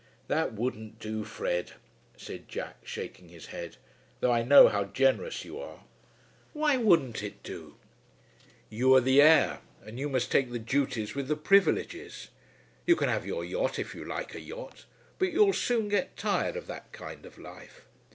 "That 0.29 0.53
wouldn't 0.55 0.97
do, 0.97 1.23
Fred," 1.23 1.73
said 2.17 2.47
Jack, 2.49 2.77
shaking 2.83 3.29
his 3.29 3.45
head, 3.53 3.77
"though 4.19 4.31
I 4.31 4.41
know 4.41 4.67
how 4.67 4.85
generous 4.85 5.45
you 5.45 5.59
are." 5.59 5.83
"Why 6.53 6.75
wouldn't 6.75 7.21
it 7.21 7.43
do?" 7.43 7.75
"You 8.71 8.95
are 8.95 8.99
the 9.01 9.21
heir, 9.21 9.59
and 9.85 9.99
you 9.99 10.09
must 10.09 10.31
take 10.31 10.49
the 10.51 10.57
duties 10.57 11.13
with 11.13 11.27
the 11.27 11.35
privileges. 11.35 12.29
You 12.87 12.95
can 12.95 13.09
have 13.09 13.27
your 13.27 13.45
yacht 13.45 13.77
if 13.77 13.93
you 13.93 14.03
like 14.03 14.33
a 14.33 14.41
yacht, 14.41 14.85
but 15.19 15.31
you'll 15.31 15.53
soon 15.53 15.87
get 15.87 16.17
tired 16.17 16.55
of 16.57 16.65
that 16.65 16.91
kind 16.91 17.23
of 17.27 17.37
life. 17.37 17.85